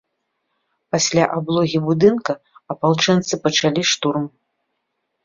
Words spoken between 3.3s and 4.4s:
пачалі штурм.